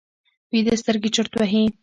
[0.51, 1.63] ویده سترګې چورت وهي